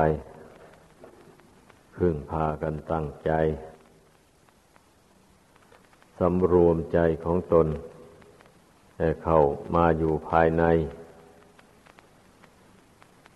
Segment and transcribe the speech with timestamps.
[0.00, 0.08] ป
[1.96, 3.30] พึ่งพากันตั้งใจ
[6.18, 7.66] สำรวมใจของตน
[8.98, 9.40] ให้เข้า
[9.74, 10.64] มาอยู่ภายใน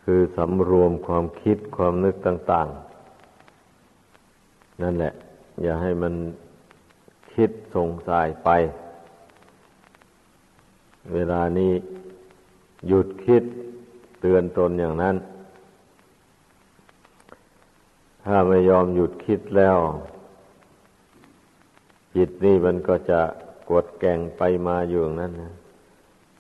[0.05, 2.69] คือสำรวมความคิดความนึกต่าง
[3.95, 5.13] ๆ นั่นแหละ
[5.63, 6.15] อย่าให้มัน
[7.35, 8.49] คิดส่งสายไป
[11.13, 11.73] เวลานี้
[12.89, 13.43] หยุดคิด
[14.21, 15.17] เตือนตนอย่างนั้น
[18.25, 19.77] ถ้าไม่ยอมหยุดคิดแล้ว
[22.17, 23.21] จิตนี่มันก็จะ
[23.71, 25.53] กดแก่งไปมาอยู่ยนั้นนะ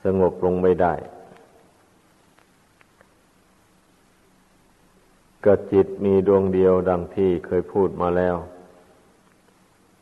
[0.05, 0.95] สงบลงไม่ได้
[5.45, 8.37] ก็จิตมีดวงเดียวดังที่เคยพูดมาแล้ว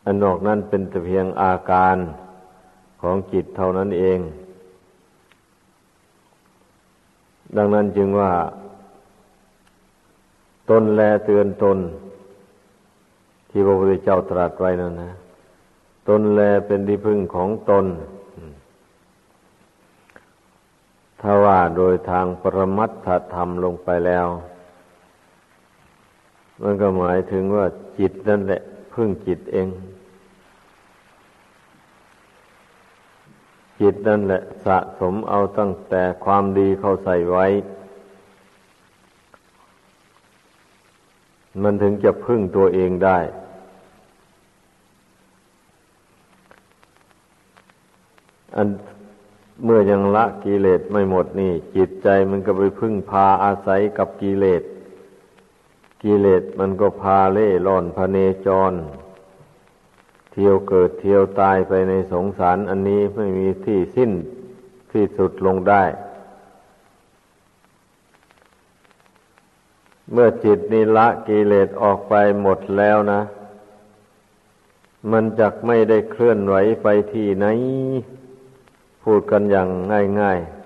[0.04, 1.96] อันนอกนั้นเป็นแต่เพียงอาการ
[3.02, 4.18] ของจิตเท่านั้นเอง
[7.56, 8.30] ดังนั้นจึงว่า
[10.70, 11.78] ตนแลเตือนตน
[13.50, 15.12] ที่พระพุทธเจ้าตรัสไว้นั่นนะ
[16.08, 17.86] ตนแลเป็นที่พึ่งของตน
[21.20, 24.26] ถ้าว่าโดยทางปรมัตถธรรมลงไปแล้ว
[26.62, 27.66] มันก็หมายถึงว่า
[27.98, 28.60] จิตนั่นแหละ
[28.94, 29.68] พึ่งจิตเอง
[33.80, 37.46] จิตนั่นแหละสะสมเอาตั้งแต่ความดีเข้าใส่ไว้
[41.62, 43.18] มันถึงจะพึ่งตัวเองได้
[48.56, 48.68] อัน
[49.64, 54.62] เมื่อยังละกิเลสไม่หมดนี่ จิตใจมันก็ไปพึ่งพาอาศัยกับกิเลส
[56.02, 58.72] กิเลสมันก็พาเล่ร่อนพเนจร
[60.32, 64.10] เที่ยวเกิดเที่ยวตายไปในสงสารอันนี้ไม่มีที่สิ้น
[64.92, 65.84] ที่สุดลงได้
[70.12, 73.20] เมื่อจิตนิละกิเลสออกไปหมดแล้วนะ
[75.10, 77.46] มันจักไม่ได้เคลื่อนไหวไปที่ไหน
[79.02, 79.68] พูดกันอย่าง
[80.20, 80.60] ง่ายๆ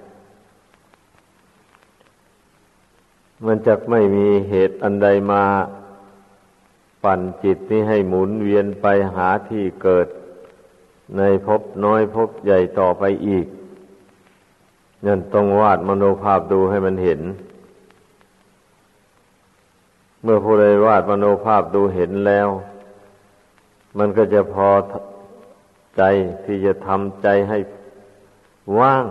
[3.46, 5.44] มันจะไม่มีเหตุอันใดมา
[7.04, 10.06] ปั่นจิตนี้ให้หมุนเวียนไปหาที่เกิด
[11.16, 13.46] ในภพน้อยภพใหญ่ต่อไปอีก
[15.06, 17.20] นั่นต้องวาดมโนภาพดูให้มันเห็น
[20.24, 22.48] เมื่อผู้ใดวาดมโนภาพดูเห็นแล้ว
[23.98, 24.70] มันก็จะพอ
[25.96, 26.02] ใจ
[26.44, 27.58] ที่จะทำใจให้
[28.78, 29.04] ว่าง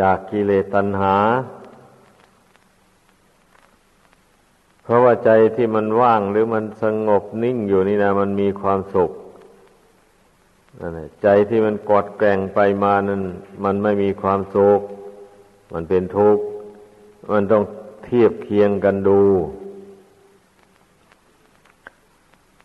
[0.00, 1.16] จากกิเลสตัณหา
[4.82, 9.10] เพราะว่าใจที่มันว่างหรือมันสงบนิ่งอยู่นี่นะมันมีความสุข
[10.80, 13.22] นั่นแหละใจที่มันกอดแกงไปมานั้น
[13.64, 14.80] มันไม่มีความสุข
[15.72, 16.44] มันเป็นทุกข์
[17.32, 17.64] มันต้อง
[18.06, 19.20] เทียบเคียงกันดู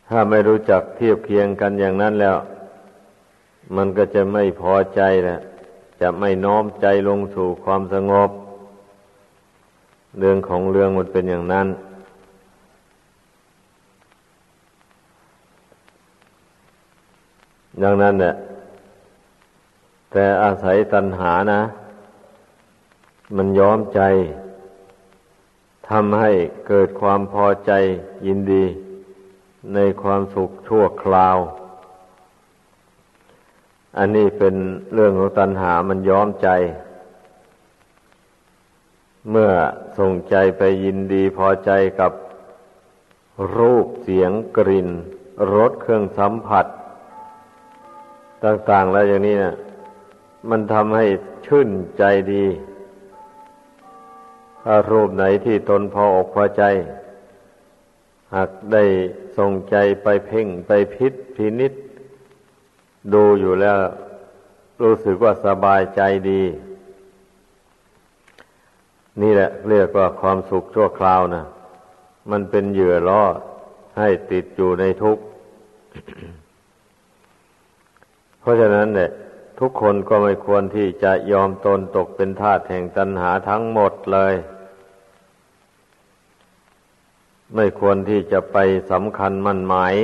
[0.08, 2.38] ถ้าไม่รู้จักเทียบเคียงกันอย่างนั้นแล้ว
[3.76, 5.40] มันก็จะไม่พอใจแหละ
[6.02, 8.30] จะไม่น้อมใจลงสู่ความสงบ
[10.20, 11.68] เรื่องของเรื่องมันเป็นอย่างนั้น
[17.84, 18.36] ดังนั้นเนี่ย
[20.12, 21.62] แต่อาศัยตัณหานะ
[23.36, 24.02] มันย้อมใจ
[25.92, 26.32] ทำให้
[26.68, 27.72] เกิดความพอใจ
[28.28, 28.66] ยินดี
[29.74, 31.38] ในความสุขชั่วคราว
[33.98, 34.56] อันนี้เป็น
[34.94, 36.50] เรื่องของตัณหามันย้อมใจ
[39.30, 39.52] เมื่อ
[40.00, 42.12] ส่งใจไปยินดีพอใจกับ
[43.58, 44.90] รูปเสียงกลิ่น
[45.54, 46.66] รสเครื่องสัมผัส
[48.44, 49.56] ต่างๆแล้วอย่างนี้นะ
[50.50, 51.06] มันทำให้
[51.46, 52.04] ชื่นใจ
[52.34, 52.46] ดี
[54.64, 56.64] ถ้ารูปไหนที่ตนพออกพอใจ
[58.36, 58.84] หากได้
[59.38, 61.74] ส่งใจไปเพ่งไปพิษพินิษ
[63.14, 63.78] ดูอยู่แล้ว
[64.82, 66.44] รู้สึกว่าสบายใจดี
[69.22, 71.46] นี่แหละเรียกว่าความสุขชั่วคราวนะ
[72.32, 73.24] มันเป็นเหยื่อล่อ
[73.98, 75.24] ให้ติดอยู่ในทุกข์
[78.40, 79.10] เพราะฉะนั้นเนี่ย
[79.60, 84.34] ทุกคนก็ไม่ควรที่จะยอมตนตกเป็นทาสแห่งตัณหาทั้งหมดเลย
[87.56, 88.58] ไม่ควรที่จะไป
[88.92, 89.96] สำคัญมั่นหมาย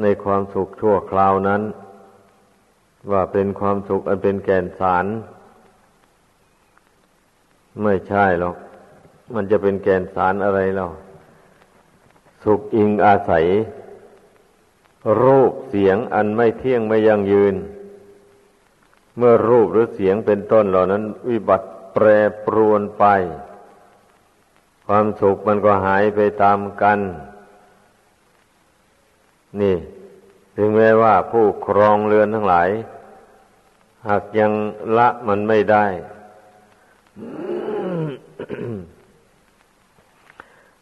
[0.00, 1.62] ในความสุขชั่วคราวนั้น
[3.10, 5.06] ว่าเป็นความสุขอันเป็นแก่นสาร
[7.82, 8.56] ไม่ใช่หรอก
[9.34, 10.86] มันจะเป็นแก่นสารอะไรเรา
[12.44, 13.46] สุขอิงอาศัย
[15.22, 17.54] รูปเสียงอันไม่เที่ยงไม่ยั่งยืน
[19.16, 22.06] เมื่อรูปหรือเสียงเป็นต้นเหล่านั้น วิบัติแปร
[22.46, 23.04] ปรวนไป
[24.94, 26.98] ความสุขมันก็หายไปตามกัน
[29.60, 29.76] นี่
[30.56, 32.68] ถึงแม้ว่าผู้ครองเรือนทั้งหลาย
[34.08, 34.52] หากยัง
[34.98, 35.86] ละมันไม่ได้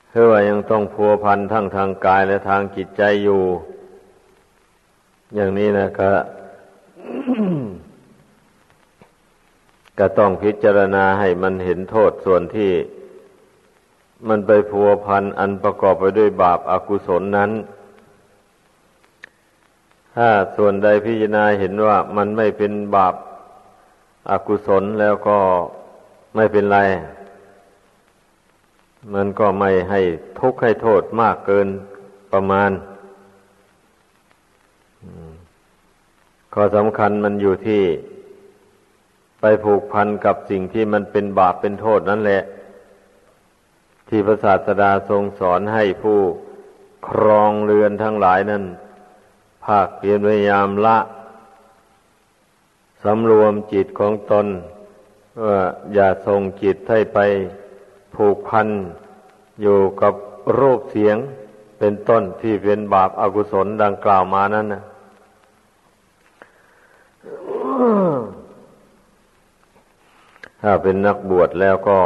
[0.09, 3.43] เพราะว่ายังต้องพัวพันทั้งทางกายและทางจิตใจอยู่
[5.35, 6.11] อย่างนี้นะก็
[9.99, 12.71] ก็ต้องพิจารณาให้มันเห็นโทษส่วนที่
[14.29, 17.51] มันไปพัวพันอันประกอบไปด้วยบาปอากุศลนั้น
[20.17, 23.15] ถ้าส่วนใดพิจารณาเห็นว่ามันไม่เป็นบาป
[24.31, 25.39] อากุศลแล้วก็
[26.37, 26.79] ไม่เป็นไร
[29.15, 30.01] มันก็ไม่ให้
[30.39, 31.69] ทุกข์ให้โทษมากเกิน
[32.33, 32.71] ประมาณ
[36.55, 37.83] ข้อสำคัญมันอยู่ที่
[39.41, 42.43] ไปผูกพันกับสิ่งที่มันเป็นบาปเป็นโทษนั่นแหละ
[44.11, 46.19] ที่พระศาสดาทรงสอนให้ผู้
[47.09, 48.65] ครองเรือนทั้งหลายนั้น
[49.65, 50.99] ภาคเพียรพยายามละ
[53.05, 54.47] สำรวมจิตของตน
[55.45, 55.59] ว่า
[55.95, 57.19] อย่าส่งจิตให้ไป
[58.15, 58.69] ผูกพัน
[59.63, 60.15] อยู่กับ
[60.59, 61.17] รูปเสียง
[61.79, 64.83] เป็นต้นที่เป็นบาปอากุศลดังกล่าวมานั้นนะ
[70.63, 71.99] ถ้าเป็นนักบวชแล้วก็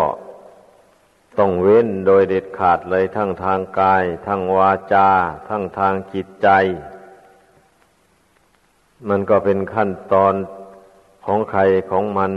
[1.39, 5.09] ต้องเว้นโดยเด็ดขาดเลยทั้งทางกาย ทั้งวาจา
[5.49, 6.49] ทั้งทางจิตใจ
[9.09, 10.35] มันก็เป็นขั้นตอน
[11.27, 11.61] ของใคร
[11.91, 12.33] ของมัน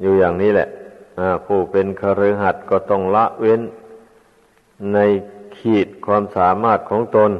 [0.00, 0.68] อยู่อย่างนี้แหละ
[1.46, 3.60] ผู้เป็นคฤหัสถ์ก็ต้องละเว้น
[4.94, 4.98] ใน
[5.56, 7.30] ขีดความสามารถของตน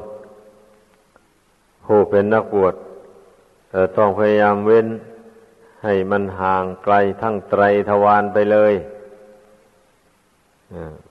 [1.86, 2.74] ผู้เป็นนักบวช
[3.96, 4.86] ต้องพยายามเว้น
[5.84, 8.74] ให้มันห่างไกลทั้งไตรทวารไปเลย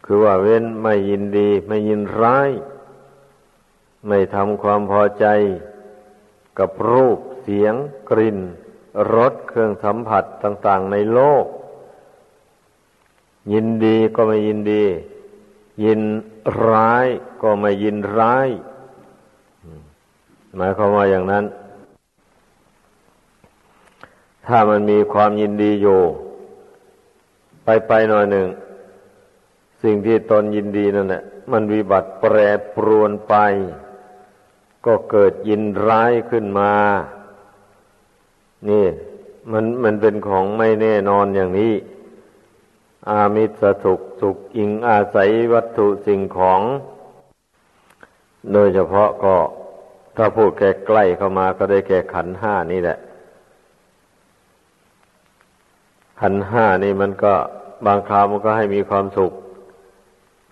[0.05, 2.49] คือว่าเว้นไม่ยินดี ไม่ยินร้าย
[4.07, 5.25] ไม่ทำความพอใจ
[6.59, 7.73] กับรูปเสียง
[8.09, 8.39] กลิ่น
[9.13, 11.45] รสเครื่องสัมผัสต่าง ๆ ในโลก
[13.53, 14.83] ยินดีก็ไม่ยินดี
[15.83, 16.01] ยิน
[16.67, 17.07] ร้าย
[17.41, 18.47] ก็ไม่ยินร้าย
[20.55, 21.45] หมายความว่าอย่างนั้น
[24.47, 26.01] ถ้ามันมีความยินดีอยู่
[27.63, 28.47] ไปไปหน่อยหนึ่ง
[29.83, 32.35] สิ่งที่ตนยินดีนั่นแหละมันวิบัติแปร
[32.75, 33.35] ปรวนไป
[34.85, 36.73] ก็เกิดยินร้ายขึ้นมา
[38.69, 38.85] นี่
[39.51, 41.73] มันมันเป็นของไม่แน่นอนอย่างนี้
[43.09, 46.61] อามิสสุขสุขอิงอาศัยวัตถุสิ่งของ
[48.53, 49.35] โดยเฉพาะก็
[50.17, 52.97] ถ้าพูดแก่ใกล้เข้ามาก็ได้แก่ขันห้านี่แหละ
[56.21, 57.33] ขันห้านี่มันก็
[57.85, 59.31] บางคราวมันก็ให้มีความสุข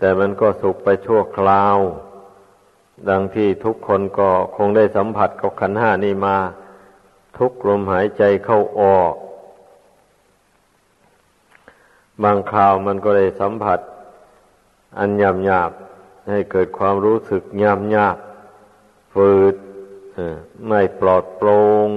[0.03, 1.77] แต่มันก็สุขไปชั่วคราว
[3.09, 6.37] ดังที่ทุกคนก็คงได้สัมผัสกับขันห้านี่มา
[7.37, 9.13] ทุกลมหายใจเข้าออก
[12.23, 13.79] บางคราวมันก็ได้สัมผัส
[14.99, 15.71] อันยำหยาบ
[16.29, 18.17] ให้เกิดความรู้สึกยำหยาบ
[19.13, 19.55] ฝืด
[20.67, 21.87] ไม่ปลอดโปร่ง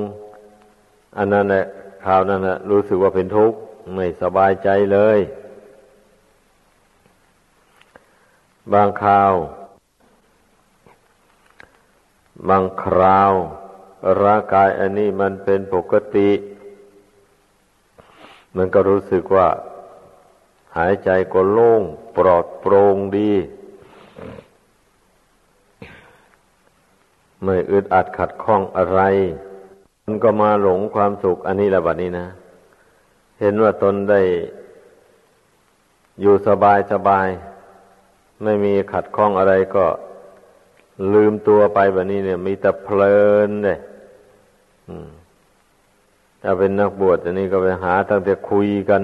[1.16, 1.66] อันนั้นแหละ
[2.04, 3.58] คราวนั้นนะรู้สึกว่าเป็นทุกข์
[3.94, 5.18] ไม่สบายใจเลย
[8.72, 9.34] บางคราว
[12.48, 13.32] บางคราว
[14.22, 16.30] ร่างกายอันนี้มันเป็นปกติ
[18.56, 19.48] มันก็รู้สึกว่า
[20.76, 21.82] หายใจก็โล่ง
[22.16, 23.32] ปลอดโปร่งดี
[27.42, 29.00] ไม่อึดอัดขัดข้องอะไร
[30.04, 32.26] มันก็มาหลงความสุขอันนี้แหละบัดนี้นะ
[33.40, 34.20] เห็นว่าตนได้
[36.20, 37.28] อยู่สบายสบาย
[38.42, 39.84] ไม่มีขัดข้องอะไรก็
[41.12, 43.78] ลืมตัวไปแบบนี้เนี่ย มีแต่เพลินเลย
[46.42, 49.02] ถ้าเป็นนักบวชอันนี้ก็ไปหาตั้งแต่คุยกัน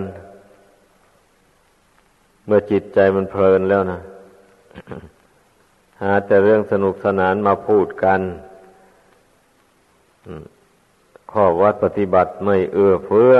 [2.46, 4.00] เมื่อจิตใจมันเพลินแล้วนะ
[6.02, 8.20] หาแต่เรื่องสนุกสนานมาพูดกัน
[11.32, 13.34] ข้อวัดปฏิบัติไม่เอื้อเฟื้อ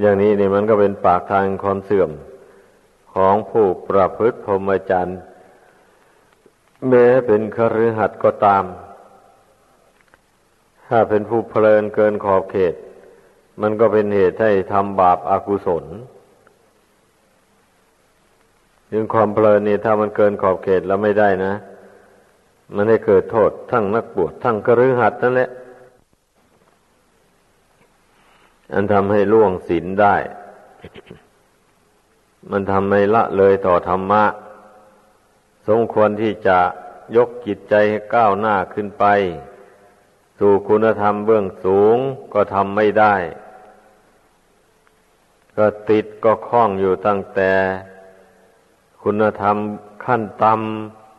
[0.00, 2.10] อย่างนี้นี่มันก็เป็นปากทางความเสื่อม
[3.14, 5.20] ของผู้ประพฤติพรหมจรรย์
[6.88, 8.64] แม้เป็นคฤหัสถ์ก็ตาม
[10.86, 12.74] ถ้าเป็นผู้เพลินเกินขอบเขต
[13.60, 15.84] มันก็เป็นเหตุให้ทำบาปอากุศล
[18.90, 21.54] ถึงความเพลินนี่ถ้ามันเกินขอบเขตแล้วไม่ได้นะ
[22.74, 25.50] มันให้เกิดโทษทั้งนักบวชทั้งกระรือหัดนั่นแหละ
[28.72, 30.16] อันทำให้ล่วงศีลได้
[32.50, 34.24] มันทำให้ละเลยต่อธรรมะ
[35.68, 36.58] สมควรที่จะ
[37.16, 39.04] ยกจิตใจให้ก้าวหน้าขึ้นไป
[40.38, 41.96] สู่คุณธรรมเบื้องสูง
[42.32, 43.14] ก็ทำไม่ได้
[45.56, 47.52] ก็ติดก็คล้องอยู่ตั้งแต่
[49.02, 49.56] คุณธรรม
[50.04, 50.52] ขั้นต่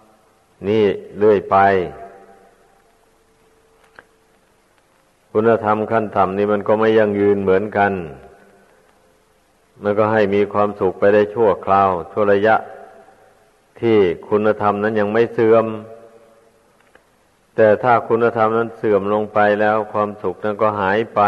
[0.01, 0.83] ำนี่
[1.17, 1.57] เรื่อยไป
[5.31, 7.91] คุณธรรมขั้นต่ำนี่มันก็ไม่ยั่งยืนเหมือนกัน
[9.81, 12.55] มันก็ให้มีความสุขไปได้ชั่วคราว ชั่วระยะ
[13.81, 13.97] ที่
[14.29, 15.65] คุณธรรมนั้นยังไม่เสื่อม
[17.55, 21.21] แต่ถ้าคุณธรรมนั้นเสื่อมลงไปแล้วความสุขนั้นก็หายไป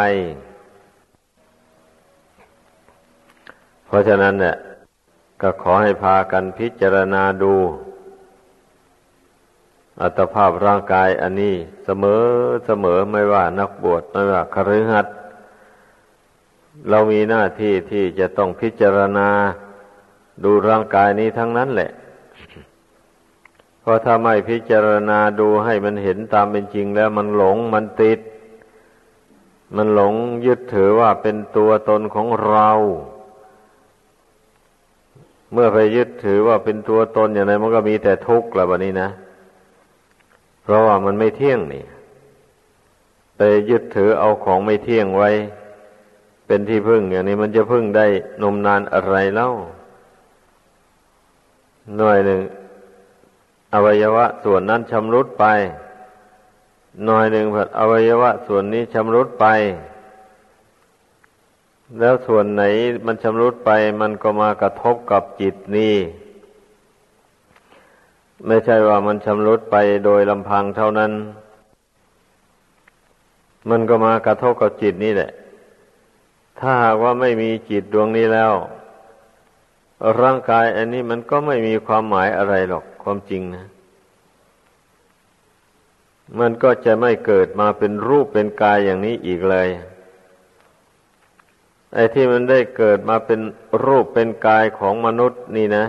[3.86, 4.56] เพราะฉะนั้นเนี่ย
[5.42, 7.54] ก็ขอให้พากันพิจารณาดู
[10.02, 12.24] อัตภาพร่างกายอันนี้เสมอ
[12.66, 15.15] เสมอไม่ว่านักบวชไม่ว่าคฤหัสถ์
[16.90, 19.30] เรามีหน้าที่ที่จะต้องพิจารณา
[20.44, 21.92] ดูร่างกายนี้ทั้งนั้นแหละ
[23.82, 28.20] เพราะถ้าไม่พิจารณาดูให้มันเห็นตามเป็นจริงแล้วมันหลงมันติด
[29.76, 30.14] มันหลง
[30.46, 32.72] ยึดถือว่าเป็นตัวตนของเรา
[35.54, 39.10] เมื่อไปยึดถือว่าเป็นตัวตนอย่างไรมันก็มีแต่ทุกข์ละบันี้นะ
[40.64, 41.84] เพราะว่ามันไม่เที่ยงนี่
[43.38, 45.32] ไปยึดถือเอาของไม่เที่ยงไว้
[46.48, 48.06] เป็นที่พึ่งอย่างนี้มันจะพึ่งได้
[48.42, 49.50] นมนานอะไรเล่า
[51.98, 52.42] หน่อยหนึ่ง
[53.74, 55.46] อวัยวะส่วนนั้นชำรุดไป
[57.06, 59.46] หน่อยหนึ่งผัดอวัยวะส่วนนี้ชำรุดไป
[62.00, 62.64] แล้วส่วนไหน
[63.06, 63.72] มันชำรุดไป
[64.02, 65.96] มันก็มากระทบกับจิตนี่
[68.48, 69.76] ไม่ใช่ว่ามันชำรุดไป
[70.06, 71.12] โดยลำพังเท่านั้น
[73.70, 75.32] มันก็มากระทบกับจิตนี่แหละ
[76.60, 78.54] ถ้าหากว่าไม่มีจิตดวงนี้แล้ว
[80.22, 83.66] ร่างกายอันนี้มันก็ไม่มีความหมายอะไรหรอกความจริงนะ
[86.40, 89.70] มันก็จะไม่เกิดมาเป็นรูปเป็นกายอย่างนี้อีกเลย
[91.94, 93.40] ไอ้ที่มันได้เกิดมาเป็น
[93.86, 95.86] รูปเป็นกายของมนุษย์นี่นะ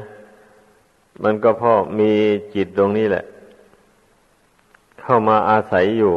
[1.23, 2.11] มันก็เพราะมี
[2.55, 3.25] จิตตรงนี้แหละ
[5.01, 6.15] เข้ามาอาศัยอยู่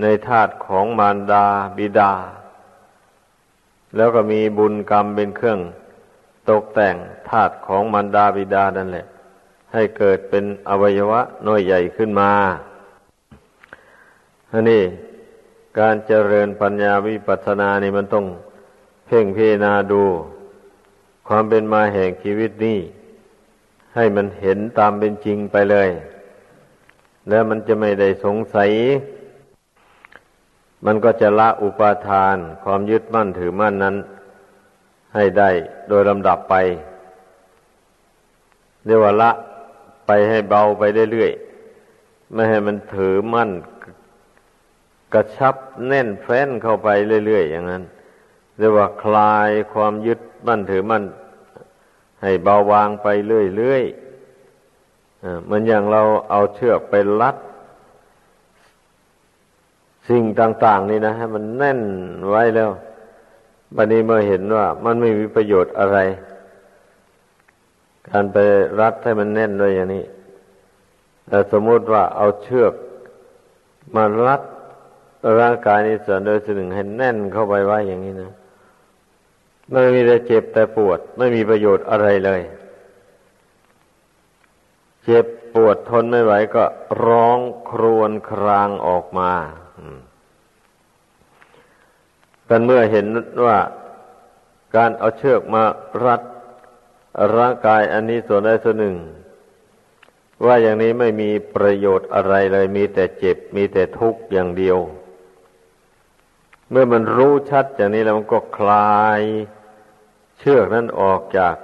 [0.00, 1.46] ในธาตุของมารดา
[1.76, 2.12] บิดา
[3.96, 5.60] แล้วก็มีบุญกรรมเป็นเครื่อง
[6.50, 6.96] ตกแต่ง
[7.28, 9.06] ธาตุของมารดาบิดานั่นแหละ
[9.72, 12.30] ให้เกิดเป็นอวัยวะน้อยใหญ่ขึ้นมา
[14.52, 14.82] อันนี้
[15.78, 18.26] การเจริญปัญญาวิปัสสนานี่มันต้อง
[19.06, 20.02] เพ่งพิจารณาดู
[21.28, 22.78] ความเป็นมาแห่งชีวิตนี้
[23.94, 25.88] ให้มันเห็นตามเป็นจริงไปเลย
[27.28, 28.70] แล้วมันจะไม่ได้สงสัย
[30.84, 33.96] มันก็จะละอุปาทานความยึดมั่นถือมั่นนั้น
[35.14, 35.50] ให้ได้
[35.88, 36.54] โดยลำดับไป
[38.84, 39.30] เรียกว่าละ
[40.06, 40.82] ไปให้เบาไป
[41.12, 43.50] เรื่อยๆไม่ให้มันถือมั่น
[45.14, 45.54] กระชับ
[45.86, 46.88] แน่นแฟ้นเข้าไป
[47.26, 47.82] เรื่อยๆอย่างนั้น
[48.58, 51.04] เรียกว่าคลายความยึดมั่นถือมั่น
[52.22, 57.36] ให้เบาบางไปเรื่อยๆเหมือนอย่างเราเอาเชือกไปลัด
[60.08, 61.80] สิ่งต่าง ๆ นี่นะให้มันแน่น
[62.28, 62.70] ไว้แล้ว
[63.76, 65.98] บัดนี้เมื่อเห็นว่า มันไม่มีประโยชน์อะไร
[68.08, 68.36] การไป
[68.80, 70.04] รัดให้มันแน่นด้วยอย่างนี้
[71.28, 72.72] แต่สมมติว่าเอาเชือก
[73.94, 74.42] มารัด
[75.40, 78.32] ร่างกายนี้ส่วนโดยส่วนหนึ่งให้แน่นเข้าไปไว้อย่างนี้นะ
[79.70, 82.40] ไม่มีแต่เจ็บแต่ปวด ไม่มีประโยชน์อะไรเลย
[85.04, 86.64] เจ็บปวดทนไม่ไหวก็
[87.04, 87.38] ร้อง
[87.70, 89.32] ครวญครางออกมา
[92.48, 93.06] กันเมื่อเห็น
[93.44, 93.58] ว่า
[94.76, 95.64] การเอาเชือกมา
[96.04, 96.20] รัด
[97.36, 98.96] ร่างกายอันนี้ส่วนใดส่วนหนึ่ง
[100.44, 104.78] ว่าอย่างนี้ไม่มีประโยชน์อะไรเลยมีแต่เจ็บมีแต่ทุกข์อย่างเดียว
[106.70, 109.20] เมื่อมันรู้ชัดอย่างนี้แล้วมันก็คลาย
[110.38, 111.54] เชือกนั้นออกจาก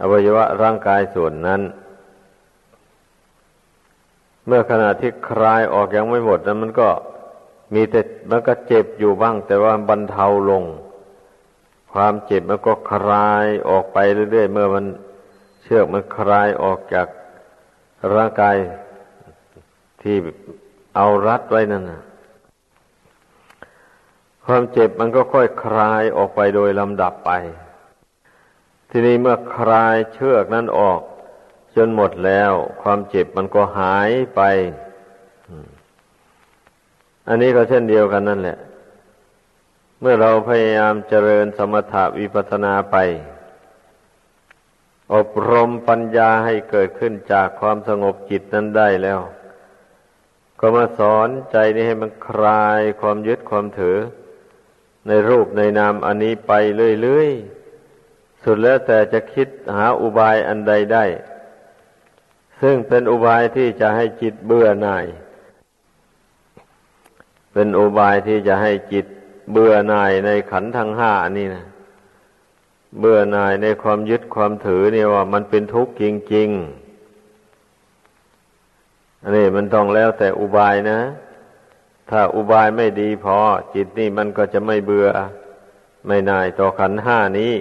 [0.00, 1.62] อวัยวะร่างกายส่วนนั้น
[4.46, 6.88] เมื่อขณะที่คลายออกยังไม่หมดนั้นมันก็
[7.74, 8.00] มีแต่
[8.30, 10.64] มันก็เจ็บอยู่บ้าง แต่ว่าบรรเทาลง
[11.92, 13.98] ความเจ็บมันก็คลายออกไป
[14.30, 14.84] เรื่อยๆเมื่อมัน
[15.62, 17.06] เชือกมันคลายออกจาก
[18.14, 18.56] ร่างกาย
[20.02, 20.16] ที่
[20.96, 22.02] เอารัดไว้นั่นนะ
[24.46, 27.30] ความเจ็บมันก็ค่อยคลายออกไปโดยลำดับไป
[28.90, 31.00] ทีนี้เมื่อคลายเชือกนั้นออก
[31.76, 32.52] จนหมดแล้ว
[32.82, 34.40] ความเจ็บมันก็หายไป
[37.28, 38.58] อันนี้ก็เช่นเดียวกันนั่นแหละ
[40.00, 42.96] เมื่อเราพยายามเจริญสมถะวิปัสนาไป
[45.14, 49.20] อบรมปัญญาให้เกิดขึ้นจากความสงบจิตนั้นได้แล้ว
[50.60, 53.98] ก็มาสอนใจนี้ให้มันคลายความยึดความถือ
[55.06, 56.52] ในรูปในนามอันนี้ไป
[57.02, 61.04] เรื่อยๆ สุดแล้วแต่จะคิดหาอุบายอันใดได้
[62.60, 65.06] ซึ่งเป็นอุบายที่จะให้จิตเบื่อหน่าย
[67.52, 69.06] เป็นอุบายที่จะให้จิต
[69.52, 71.64] เบื่อหน่ายในขันธ์ทั้งห้านี่นะ
[72.98, 76.04] เบื่อหน่ายในความยึดความถือเนี่ยว่ามันเป็นทุกข์จ
[76.34, 81.00] ริงๆอันนี้มันต้องแล้วแต่อุบายนะ
[82.10, 83.36] ถ้าอุบายไม่ดีพอ
[83.74, 85.08] จิตนี่มันก็จะไม่เบื่อ
[86.06, 87.54] ไม่น่ายต่อขันห้านี้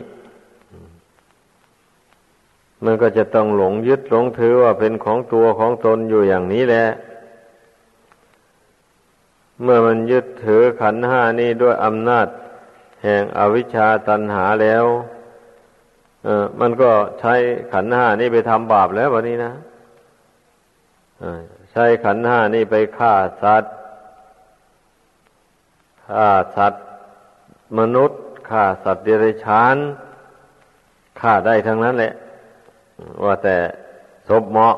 [2.86, 6.88] มันก็จะต้องหลงยึดหลงถือว่าเป็นของตัวของตนอยู่อย่างนี้แหละ
[9.64, 12.28] เมื่อมันยึดถือขันห้านี้ด้วยอำนาจ
[13.04, 14.86] แห่งอวิชชาตันหาแล้ว
[16.26, 17.34] เออมันก็ใช้
[17.74, 19.54] ขันห้านี่ไปทำบาปแล้ววันนี้นะ
[21.72, 23.14] ใช้ขันห้านี่ไปฆ่า
[23.44, 23.74] สัตว์
[26.08, 26.84] ฆ่าสัตว์
[27.80, 29.76] มนุษย์ฆ่าสัตว์เดรัจฉาน
[31.20, 32.14] ฆ่าได้ทั้งนั้นแหละ
[33.24, 33.58] ว่าแต่
[34.28, 34.76] ศพเหมาะ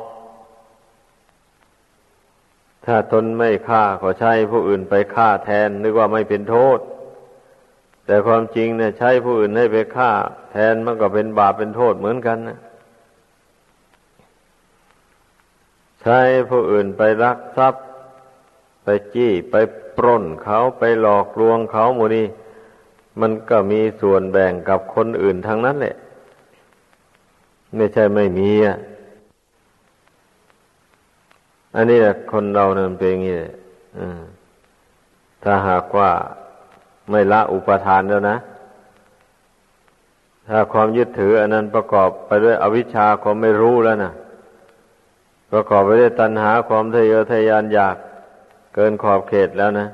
[2.86, 6.80] ถ้าตนไม่ฆ่าก็ใช้ผู้อื่นไปฆ่าแทน นึกว่าไม่เป็นโทษ
[8.06, 10.12] แต่ความจริงเนี่ยใช้ผู้อื่นให้ไปฆ่า
[10.52, 12.60] แทนมันก็เป็นบาปเป็นโทษเหมือนกันนะ
[16.02, 17.84] ใช้ผู้อื่นไปรักทรัพย์
[18.84, 19.56] ไปจี้ไป
[19.98, 22.28] ปล้นเขาไปหลอกลวงเขาหมดนี่
[23.22, 25.96] มันก็มีส่วนแบ่งกับคนอื่นทางนั้นแหละ
[27.76, 28.78] ไม่ใช่ไม่มีอะ
[31.76, 33.38] อันนี้แหละคนเราเนี่ยเป็นอย่างนี้
[35.44, 36.10] ถ้าหากว่า
[37.10, 38.38] ไม่ละอุปทานแล้วนะ
[40.50, 44.14] ถ้าความยึดถือ อันนั้นประกอบไปด้วยอวิชชาความไม่รู้แล้วนะ
[45.52, 47.96] ประกอบไปด้วยตัณหาความทะเยอทะยานอยาก
[48.74, 49.88] เกินขอบเขตแล้วนะ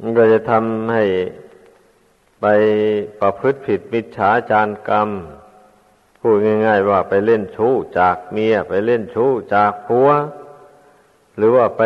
[0.00, 1.04] มันก็จะทำให้
[2.40, 2.46] ไป
[3.20, 5.08] ประพฤติผิดมิจฉาจารกรรม
[6.26, 10.08] พูดง่าย ๆ ว่าไปเล่นชู้จากเมีย ไปเล่นชู้จากผัว
[11.36, 11.82] หรือว่าไป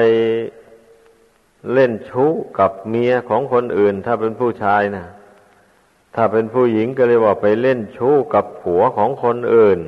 [1.72, 5.07] เล่นชู้กับเมียของคนอื่น ถ้าเป็นผู้ชายนะ
[6.14, 9.79] ถ้าเป็นผู้หญิงก็เลยว่าไปเล่นชู้กับผัวของคนอื่น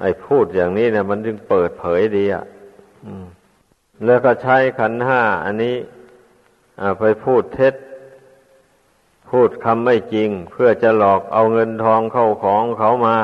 [0.00, 2.44] ไอ้พูดอย่างนี้เนี่ยมันจึงเปิดเผยดีอะ
[4.06, 5.76] แล้วก็ใช้ขันห้าอันนี้
[7.00, 7.74] ไปพูดเท็จ
[9.30, 13.18] พูดคำไม่จริง เพื่อจะหลอกเอาเงินทองเข้าของเขามา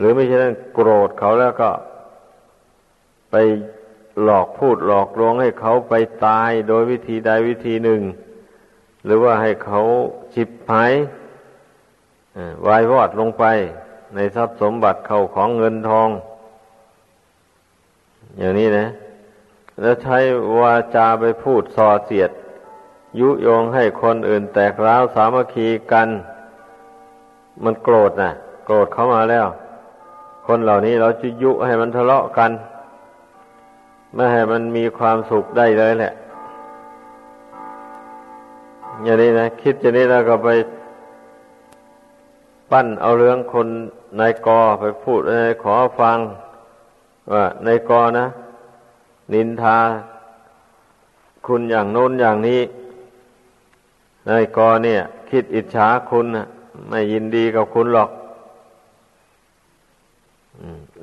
[0.00, 1.70] หรือไม่ใช่นั้นโกรธเขาแล้วก็
[3.30, 3.34] ไป
[4.22, 5.94] หลอกพูดหลอกลวงให้เขาไป
[6.26, 8.00] ตายโดยวิธีใดวิธีหนึ่ง
[9.04, 9.80] หรือว่าให้เขา
[10.34, 10.92] จิบหาย
[12.66, 13.44] วายวอดลงไป
[14.14, 16.08] ในทรัพย์สมบัติเข้าของเงินทอง
[18.38, 18.86] อย่างนี้นะ
[19.80, 20.18] แล้วใช้
[20.60, 22.30] วาจาไปพูดส่อเสียด
[23.20, 26.08] ยุโยงให้คนอื่นแตกร้าวสามัคคีกัน
[27.64, 28.30] มันโกรธนะ
[28.64, 29.46] โกรธเขามาแล้ว
[30.52, 32.50] คนเหล่านี้เราจะยุให้มันทะเลาะกัน
[34.14, 36.12] ไม่ให้มันมีความสุขได้เลยแหละ
[39.02, 40.48] อย่างนี้นะคิดอย่างนี้แล้วก็ไป
[42.70, 43.68] ปั้นเอาเรื่องคน
[44.20, 46.18] นายกอไปพูดนายขอฟัง
[47.32, 48.26] ว่านายกอนะ
[49.32, 49.78] นินทา
[51.46, 52.60] คุณอย่างโน้นอย่างนี้
[54.28, 56.46] นายกอเนี่ย คิดอิจฉาคุณนะ
[56.88, 58.10] ไม่ยินดีกับคุณหรอก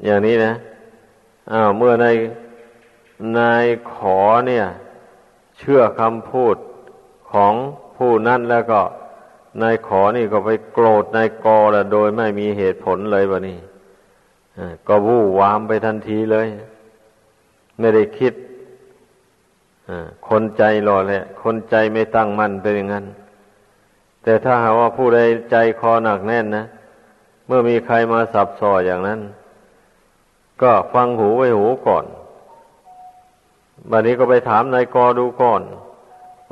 [0.05, 0.53] อย่างนี้นะ
[1.51, 2.07] อ้าวเมื่อใน
[3.37, 4.65] นายขอเนี่ย
[5.57, 6.55] เชื่อคำพูด
[7.31, 7.53] ของ
[7.97, 8.81] ผู้นั้นแล้วก็
[9.61, 13.57] นายขอนี่ก็ไปโกรธนายกอละโดยไม่มีเหตุผลเลยวะนี่
[14.87, 16.47] ก็วู่วามไปทันทีเลย
[17.79, 18.33] ไม่ได้คิด
[20.27, 23.05] คนใจรอแหละ คนใจไม่ตั้งมั่นเป็นอย่างนั้น
[24.23, 25.19] แต่ถ้าหาว่าผู้ใด
[25.51, 26.65] ใจคอหนักแน่นนะ
[27.47, 29.19] เมื่อมีใครมาสับสออย่างนั้น
[30.61, 32.05] ก็ฟังหูไว้หูก่อน
[33.89, 35.61] บัดนี้ก็ไปถามนายกอดูก่อน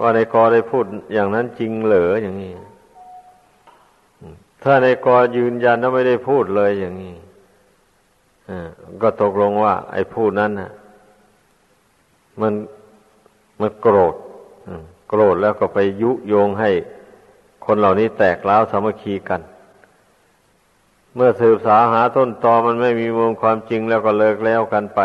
[0.01, 2.53] ว่านายกอได้พูดอย่างนั้นจริงเหรออย่างนี้
[4.63, 7.15] ถ้านายกอยืนยันว่าไม่ได้พูดเลยอย่างนี้
[9.01, 10.71] ก็ตกลงว่า ไอ้พูดนั้นน่ะ
[12.41, 12.53] มัน
[13.59, 14.15] มันโกรธ
[15.09, 16.69] โกรธแล้วก็ไปยุโยงให้
[17.65, 19.41] คนเหล่านี้แตกล้าวสามัคคีกัน
[21.15, 25.01] เมื่อสืบสาหาต้นตอมันไม่มีมูลความจริงแล้วก็เลิกแล้วกันไป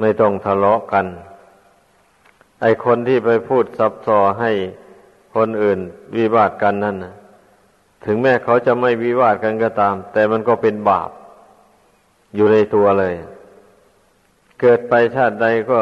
[0.00, 1.06] ไม่ต้องทะเลาะกัน
[2.60, 4.50] ไอคนที่ไปพูดซับซอให้
[5.34, 5.78] คนอื่น
[6.16, 7.14] วิบากกันนั่นนะ
[8.04, 11.10] ถึงแม้เขาจะไม่วิวาทกันก็ตาม แต่มันก็เป็นบาป
[12.34, 13.14] อยู่ในตัวเลย
[14.60, 15.80] เกิดไปชาติใดก็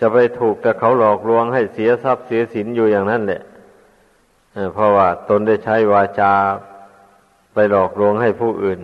[0.00, 3.42] จะไปถูกแต่เขาหลอกลวงให้เสียทรัพย์เสียสินอยู่อย่างนั้นแหละ
[4.74, 6.32] เพราะว่าตนได้ใช้วาจา
[7.52, 8.80] ไปหลอกลวงให้ผู้อื่น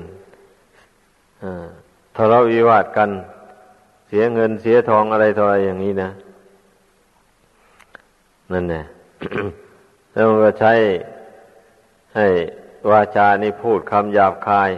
[2.17, 3.11] ทะเลาะวิวาทกัน
[4.09, 6.11] เสียเงินเสียทองอะไรต่ออะไรอย่างนี้นะ
[8.53, 8.85] นั่นแหละ
[10.13, 10.73] แล้วมันก็ใช้
[12.17, 12.27] ให้
[12.91, 14.71] วาจานี่พูดคำหยาบคาย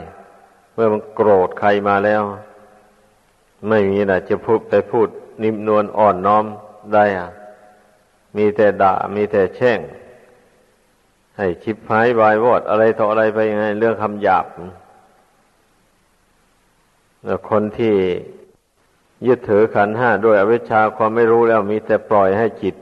[0.74, 2.22] เมื่อมันโกรธใครมาแล้ว
[3.68, 5.08] ไม่มีนะจะพูดไปพูด
[5.42, 6.44] นิ่มนวลอ่อนน้อม
[6.94, 7.28] ได้อะ
[8.36, 9.78] มีแต่ด่ามีแต่แช่ง
[11.36, 14.46] ให้ชิบหายวายวอดอะไรต่ออะไรไปยังไง เรื่องคำหยาบ
[17.24, 17.94] แล้วคนที่
[19.26, 22.74] ยึดถือขันห้าด้วยอวิชชาความไม่รู้แล้วมีแต่ปล่อยให้จิต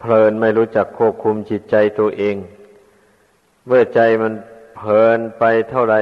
[0.00, 2.36] เพลินไม่รู้จักควบคุมจิตใจตัวเอง
[3.66, 4.32] เมื่อใจมัน
[4.76, 5.96] เพลินไปเท่าไร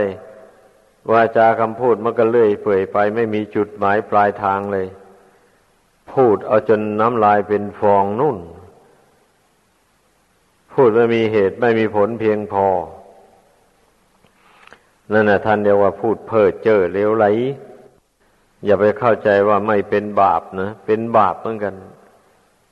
[1.13, 4.87] วาจาคำพูดมันก็เลื่อยเปื่อยไป ไม่มีจุดหมายปลายทางเลย
[6.13, 8.39] พูดเอาจนน้ำลายเป็นฟองนุ่น
[10.75, 12.67] พูดไม่มีเหตุไม่มีผลเพียงพอ
[15.13, 17.27] นั่นแหะท่านเดียวว่าพูดเพ้อเจ้อเลวไหล
[18.65, 21.75] อย่าไปเข้าใจว่าไม่เป็นบาปนะ เป็นบาปเหมือนกัน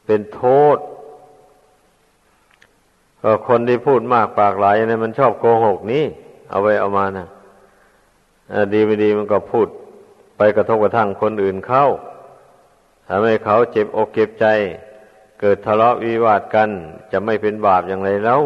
[0.07, 0.43] เป็นโท
[0.77, 0.79] ษ
[3.49, 6.05] คนที่พูดมากปากหลายเนี่ยมันชอบโกหกนี่
[6.51, 7.27] เอาไว้เอามานะ
[8.75, 9.67] ดีไม่ดีมันก็พูด
[10.37, 11.85] ไปกระทบกระทั่งคนอื่นเข้า
[13.09, 14.47] ทำให้เขาเจ็บอกเก็บใจ
[15.45, 16.71] เกิดทะเลาะวิวาทกัน
[17.13, 18.43] จะไม่เป็นบาปอย่างไรแล้ว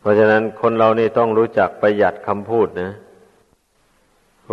[0.00, 2.92] เพราะฉะนั้นคนเรานี่ต้องรู้จักประหยัดคำพูดนะ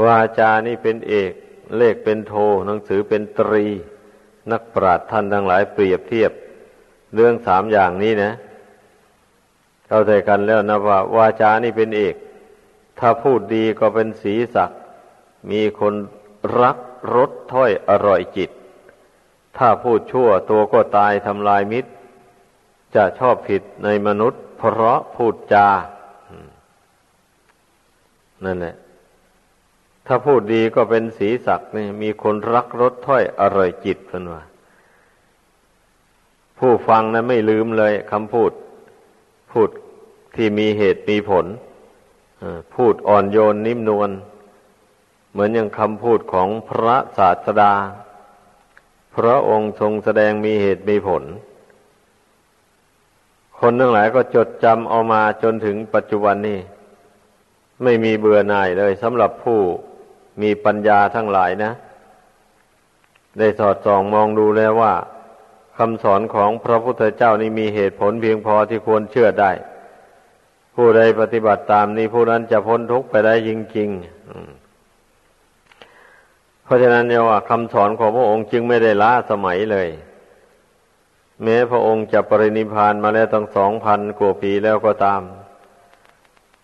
[0.06, 1.32] วาจานี่เป็นเอก
[1.78, 2.34] เลขเป็นโท
[2.66, 3.66] หนังสือเป็นตรี
[4.52, 6.32] นักปราชญ์ท่านทั้งหลายเปรียบเทียบ
[7.16, 8.32] เรื่องสามอย่างนี้นะ
[9.88, 12.16] เข้าใจกันแล้วนะว่า วาจานี่เป็นเอก
[13.00, 14.72] ถ้าพูดดีก็เป็นสีสัก
[15.52, 15.94] มีคน
[16.60, 16.78] รัก
[17.16, 18.52] รสถ้อยอร่อยจิต
[19.58, 21.92] ถ้าพูดชั่วตัวก็ตายทำลายมิตร
[22.96, 25.70] จะชอบผิดในมนุษย์ เพราะพูดจา
[28.46, 28.76] นั่นแหละ
[30.08, 34.42] ถ้าพูดดีก็เป็นสีสักนี่มีคนรักรสถ้อยอร่อยจิตเพื่นว่า
[36.60, 38.52] ผู้ฟังนะไม่ลืมเลยคำพูด
[39.52, 39.70] พูด
[40.36, 41.46] ที่มีเหตุมีผล
[42.76, 44.10] พูดอ่อนโยนนิ่มนวล
[45.32, 47.74] เหมือนอย่างคำพูดของพระศาสดา
[49.16, 51.24] พระองค์ทรงแสดงมีเหตุมีผล
[53.60, 56.60] คนทั้งหลายก็จดจำเอามาจนถึงปัจจุบันนี้
[57.84, 59.60] ไม่มีเบื่อหน่ายเลยสำหรับผู้
[60.42, 61.72] มีปัญญาทั้งหลายนะ
[63.38, 64.94] ได้สอดส่องมองดูแล้วว่า
[65.78, 69.52] คำสอนของพระพุทธเจ้านี่มีเหตุผลเพียงพอที่ควรเชื่อได้
[70.76, 74.61] ผู้ใดปฏิบัติตามนี้ผู้นั้นจะพ้นทุกข์ไปได้จริงๆ
[76.72, 79.90] ราะฉะนั้นเนี่ยว่าคำสอนของพระองค์จึงไม่ได้ล้าสมัยเลย
[81.44, 85.22] แม้พระองค์จะปรินิพานมาแล้วตั้งสองพันกว่าปีแล้วก็ตาม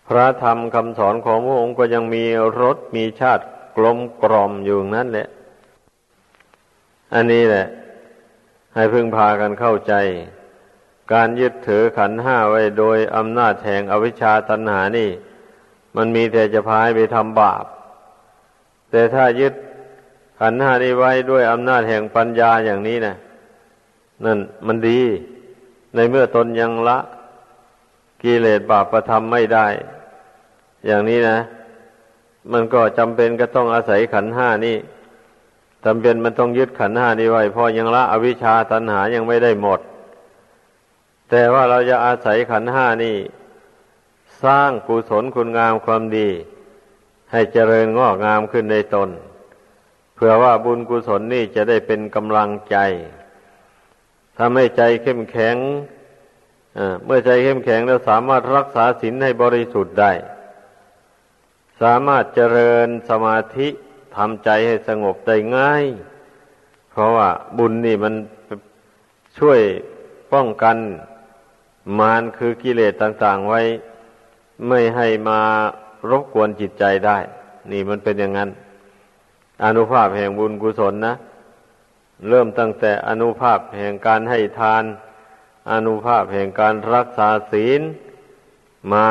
[0.07, 2.23] พระธรรมคำสอนของพระองค์ก็ยังมี
[2.61, 3.43] รสมีชาติ
[3.77, 5.27] กลมกล่อมอยู่นั่นแหละ
[7.13, 7.67] อันนี้แหละ
[8.75, 9.93] ให้พึ่งพากันเข้าใจ
[11.13, 15.09] การยึดถือขันห้าไว้โดยอำนาจแห่งอวิชชาตัณหานี่
[15.95, 17.65] มันมีแต่จะพายไปทำบาป
[18.91, 19.53] แต่ถ้ายึด
[20.39, 23.15] ขันห้านี้ไว้ด้วยอำนาจแห่งปัญญาอย่างนี้นะ
[24.25, 24.99] นั่นมันดี
[25.95, 26.97] ในเมื่อตนยังละ
[28.21, 29.67] กิเลสบาปประทำไม่ได้
[30.85, 31.37] อย่างนี้นะ
[32.51, 34.77] มันก็จำเป็นก็ต้องอาศัยขันห้านี่
[35.85, 39.79] จำเป็นมันต้องยึดขันห้านี้ไว้เพราะยังละอวิชชาตัณหายังไม่ได้หมด
[41.29, 43.17] แต่ว่าเราจะอาศัยขันห้านี่
[44.43, 46.29] สร้างกุศลคุณงามความดี
[47.31, 49.09] ให้เจริญงอกงามขึ้นในตน
[50.17, 52.77] เพื่อว่าบุญกุศลนี่จะได้เป็นกำลังใจ
[54.37, 55.55] ทำให้ใจเข้มแข็ง
[57.05, 60.11] เมื่อใจเข้มแข็งแล้วสามารถรักษาศีลให้บริสุทธิ์ได้
[61.81, 63.67] สามารถเจริญสมาธิ
[64.15, 65.85] ทำใจให้สงบได้ง่าย
[66.91, 68.13] เพราะว่าบุญนี่มัน
[69.39, 69.61] ช่วย
[70.33, 70.77] ป้องกัน
[71.99, 73.61] มารคือกิเลสต่างๆไว้
[74.67, 75.39] ไม่ให้มา
[76.09, 77.17] รบกวนจิตใจได้
[77.71, 78.49] นี่มันเป็นอย่างนั้น
[79.63, 81.13] อนุภาพแห่งบุญกุศลนะ
[82.29, 84.83] เริ่มตั้งแต่อนุภาพแห่งการให้ทาน
[85.71, 87.81] อนุภาพแห่งการรักษาศีล
[88.93, 89.07] มา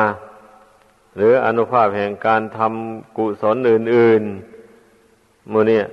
[1.15, 5.85] หรืออนุภาพแห่งการทำกุศลอื่นๆมือเนี่ย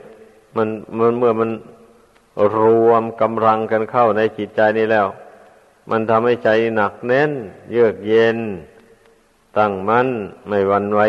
[0.57, 1.51] มันมันเมื่อมัน
[2.57, 5.07] รวมกำลังกันเข้าในจิตใจนี้แล้ว
[5.90, 7.31] มันทำให้ใจหนักแน่น
[7.73, 8.38] เยือกเย็น
[9.57, 10.09] ตั้งมั่น
[10.49, 11.01] ไม่วันไหว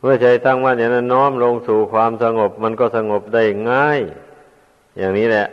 [0.00, 4.00] เมื่อใจตั้งมั่นอย่างนั้นน้อมลงสู่ความสงบ มันก็สงบได้ง่าย
[4.98, 5.46] อย่างนี้แหละ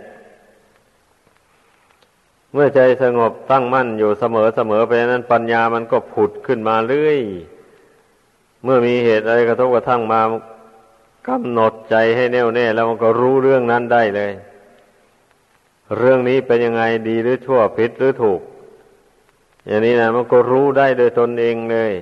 [2.53, 7.19] เมื่อใจสงบตั้งมั่นอยู่เสมอเสมอไปนั้นปัญญามันก็ผุดขึ้นมาเรื่อย
[8.63, 10.21] เมื่อมีเหตุอะไรกระทบกระทั่งมา
[11.27, 14.31] กำหนดใจให้แน่วแน่แล้วมันก็รู้เรื่องนั้นได้เลย
[15.97, 18.41] เรื่องนี้เป็นยังไงดีหรือชั่วผิดหรือถูก
[19.67, 21.93] อย่างนี้นะมันก็รู้ได้โดยตนเองเลย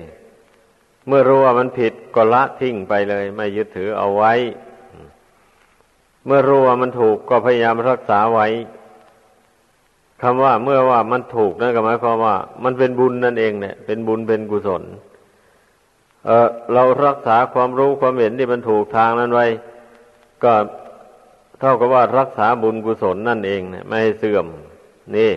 [1.06, 4.32] เมื่อรู้ว่ามันผิดก็ละทิ้งไปเลย ไม่ยึดถือเอาไว้
[6.26, 8.46] เมื่อรู้ว่ามันถูกก็พยายามรักษาไว้
[10.22, 14.82] คำว่าเมื่อว่ามันถูกนั่นก็หมายความว่า มันเป็นบุญนั่นเองเนี่ยเป็นบุญเป็นกุศล
[16.26, 19.46] เออเรารักษาความรู้ความเห็นที่มันถูกทางนั้นไว้
[20.44, 20.54] ก็
[21.60, 24.46] เท่ากับว่ารักษาบุญกุศลนั่นเองเนี่ยไม่ให้เสื่อม
[25.16, 25.32] นี่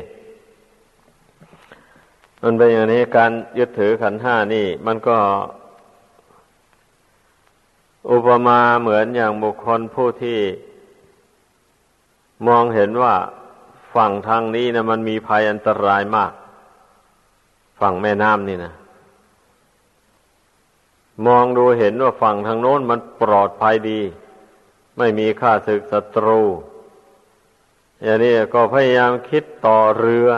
[2.44, 5.18] มันเป็นอย่างนี้การยึดถือขันห้านี่ มันก็
[8.12, 10.40] อุปมาเหมือนอย่างบุคคลผู้ที่
[12.48, 13.16] มองเห็นว่า
[13.96, 16.32] ฝั่งทางนี้นะมันมีภัยอันตรายมาก
[17.80, 18.74] ฝั่งแม่น้ำนี่นะ
[21.28, 24.02] มองดูเห็นว่าฝั่งทางโน้นมันปลอดภัยดี
[24.98, 26.42] ไม่มีข้าศึกศัตรู
[28.04, 30.30] อย่างนี้ก็พยายามคิดต่อเรือ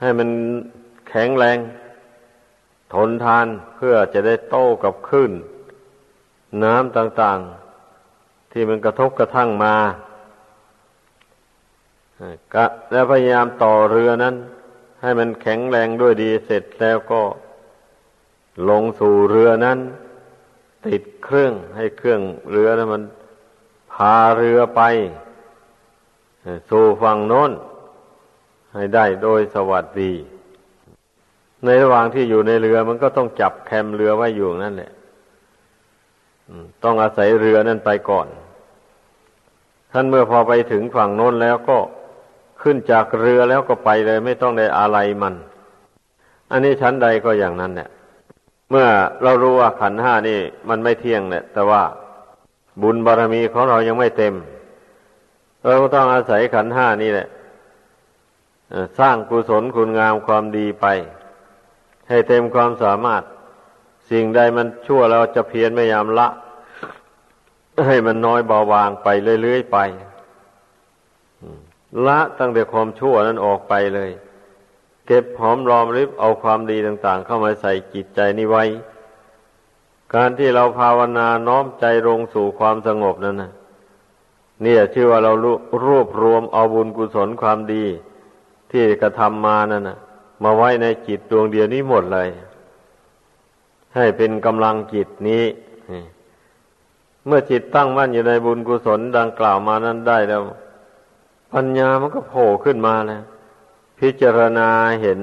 [0.00, 0.28] ให้มัน
[1.08, 1.58] แข็งแรง
[2.94, 5.32] ทนทานเพื่อจะได้โต้กับคลื่น
[6.62, 9.76] น้ำต่างๆ ที่มันกระทบกระทั่งมา
[12.90, 14.34] แล้วพยายามต่อเรือนั้น
[15.02, 17.22] ให้มันแข็งแรงด้วยดีเสร็จแล้วก็
[18.70, 19.78] ลงสู่เรือนั้น
[20.86, 23.02] ติดเครื่องให้เครื่องเรือนั้นมัน
[23.92, 24.82] พาเรือไป
[26.70, 27.50] สู่ฝั่งโน้น
[28.74, 30.12] ให้ได้โดยสวัสดี
[31.64, 34.92] ในระหว่างที่อยู่ในเรือมันก็ต้องจับแคมเรือไว้อยู่นั่นแหละ
[36.84, 38.26] ต้องอาศัยเรือนั่นไปก่อน
[39.92, 41.78] ท่านเมื่อพอไปถึงฝั่งโน้นแล้วก็
[42.62, 45.34] ขึ้นจากเรือแล้วก็ไปเลย ไม่ต้องได้อะไรมัน
[46.50, 47.88] อันนี้ชั้นใดก็อย่างนั้นเนี่ย
[48.70, 48.86] เมื่อ
[49.22, 51.82] เรารู้ว่าขันห้านี่มันไม่เที่ยงเนี่ยแต่ว่า
[52.82, 54.34] บุญบารรมีของเรายังไม่เต็ม
[55.66, 57.28] เราก็ต้องอาศัยขันห้านี่แหละ
[58.98, 60.86] สร้างกุศลคุณงามความดีไป
[62.08, 63.22] ให้เต็มความสามารถ
[64.10, 66.28] สิ่งใดมันชั่วเราจะเพียรพยายามละ
[67.86, 69.08] ให้มันน้อยเบาบางไป
[69.42, 69.78] เรื่อยๆไป
[72.06, 74.10] ละตั้งแต่ความชั่วนั้นออกไปเลย
[75.06, 78.64] เก็บหอมรอมริบเอาความดีต่าง ๆ เข้ามาใส่จิตใจนี้ไว้
[80.14, 83.52] การที่เราภาวนาน้อมใจลงสู่ความสงบนั้นนะ
[84.62, 85.32] เนี่ยชื่อว่าเรา
[85.84, 87.84] รวบรวมเอาบุญกุศลความดี
[88.72, 89.98] ที่กระทำมานั่นนะ
[90.42, 92.28] มาไว้ในจิตดวงเดียวนี้หมดเลย
[93.96, 95.44] ให้เป็นกำลังจิตนี้
[97.26, 100.42] เมื่อจิตตั้งมั่นอยู่ในบุญกุศลดังกล่าวมานั้นได้แล้ว
[101.52, 103.22] ปัญญามันก็โผล่ขึ้นมาแล้ว
[103.98, 104.68] พิจารณา
[105.02, 105.20] เห็น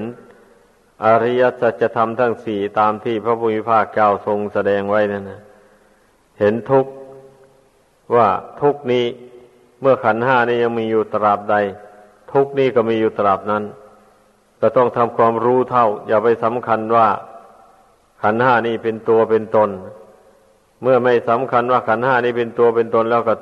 [1.04, 5.40] อริยสัจธรรมทั้งสี่ตามที่พระพุทธภาคเจ้าทรงแสดงไว้นั่นนะ
[6.38, 6.86] เห็นทุก
[8.14, 8.28] ว่า
[8.60, 9.06] ทุกนี้
[9.80, 11.56] เมื่อขันห้านี้ยังมีอยู่ตราบใด
[12.32, 13.64] ทุกนี้ก็มีอยู่ตราบนั้น
[14.60, 17.08] ก็ต้องทำความรู้เท่า อย่าไปสำคัญว่า
[18.22, 19.70] ขันห้านี้เป็นตัวเป็นตน
[20.82, 23.34] เมื่อไม่สำคัญว่าขันห้านี้เป็นตัวเป็นตนแล้วก็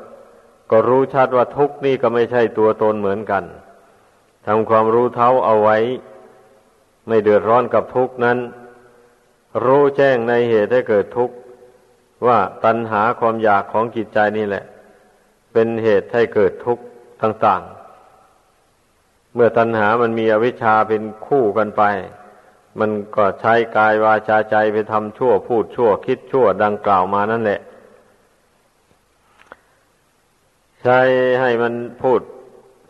[0.71, 3.45] ก็รู้ชัดว่าทุกนี้ก็ไม่ใช่ตัวตนเหมือนกัน
[4.47, 5.79] ทำความรู้เท่าเอาไว้
[7.09, 8.39] ไม่เดือดร้อนกับทุกนั้น
[9.65, 11.35] รู้แจ้งในเหตุให้เกิดทุกข์
[12.27, 14.65] ว่าตัณหาความอยากของจิตใจนี่แหละ
[15.53, 16.83] เป็นเหตุให้เกิดทุกข์
[17.23, 17.63] ต่าง
[18.49, 21.83] ๆ เมื่อตัณหามันมีอวิชชาเป็นคู่กันไป
[22.79, 27.61] มันก็ใช้กายวาจาใจไปทำชั่วพูดชั่ว คิดชั่วดังกล่าวมานั่นแหละ
[30.83, 31.01] ใช้
[31.41, 32.21] ให้มันพูด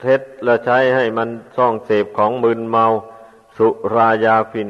[0.01, 2.85] เท็จแล้วใช้ให้มันซ่องเสพของมึนเมา
[3.57, 4.69] สุรายาฟิน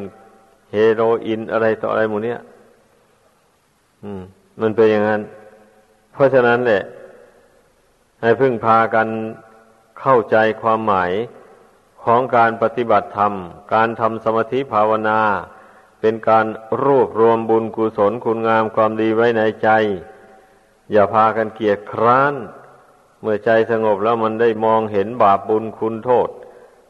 [0.73, 2.41] เฮโรอีนอะไรต่ออะไรหมูเนี้ย
[4.03, 4.23] อืม
[4.61, 5.23] มันเป็นอย่างนั้น
[6.13, 6.83] เพราะฉะนั้นแหละ
[8.23, 9.09] ให้พึ่งพากัน
[10.01, 11.11] เข้าใจความหมาย
[12.05, 13.33] ของการปฏิบัติธรรม
[13.75, 15.21] การทำสมาธิภาวนา
[16.01, 16.47] เป็นการ
[16.85, 19.69] รวบรวมบุญกุศลคุณงามความดีไว้ในใจ
[20.91, 22.35] อย่าพากันเกียดคร้าน
[23.21, 26.29] เมื่อใจสงบแล้วมันได้มองเห็นบาปบุญคุณโทษ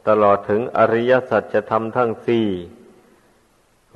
[0.08, 2.48] ตลอดถึงอริยสัจจะทำทั้งสี่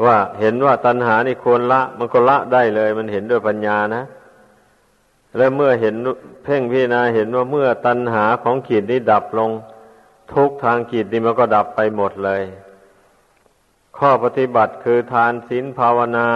[0.04, 4.02] ว่าเห็นว่าตัณหานี่ควรละ มันก็ละได้เลย มันเห็นด้วยปัญญานะ
[5.36, 5.94] และเมื่อเห็น
[6.44, 9.50] เพ่งพิจารณาเห็นว่าเมื่อตัณหาของขีดนี้ดับลง
[10.32, 12.42] ทุกทางจิตนี่มันก็ดับไปหมดเลย
[13.98, 16.28] ข้อปฏิบัติคือทานศีลภาวนา